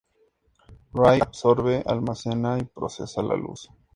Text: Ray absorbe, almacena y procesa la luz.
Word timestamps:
Ray 0.95 1.19
absorbe, 1.21 1.83
almacena 1.85 2.57
y 2.57 2.63
procesa 2.63 3.21
la 3.21 3.35
luz. 3.35 3.69